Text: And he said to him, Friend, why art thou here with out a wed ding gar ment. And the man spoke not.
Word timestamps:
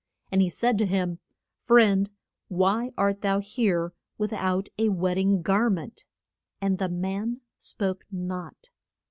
And 0.31 0.41
he 0.41 0.49
said 0.49 0.79
to 0.79 0.87
him, 0.87 1.19
Friend, 1.61 2.09
why 2.47 2.91
art 2.97 3.21
thou 3.21 3.37
here 3.39 3.93
with 4.17 4.33
out 4.33 4.67
a 4.79 4.89
wed 4.89 5.13
ding 5.17 5.43
gar 5.43 5.69
ment. 5.69 6.05
And 6.59 6.79
the 6.79 6.89
man 6.89 7.41
spoke 7.59 8.03
not. 8.09 8.71